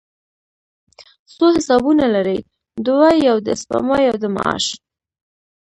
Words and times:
څو 1.33 1.45
حسابونه 1.55 2.05
لرئ؟ 2.15 2.39
دوه، 2.85 3.09
یو 3.27 3.37
د 3.47 3.49
سپما، 3.61 3.97
یو 4.07 4.15
د 4.23 4.25
معاش 4.35 4.65